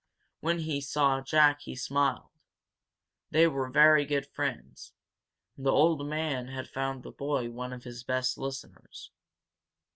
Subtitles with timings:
[0.39, 2.31] When he saw Jack he smiled.
[3.29, 4.93] They were very good friends,
[5.55, 9.11] and the old man had found the boy one of his best listeners.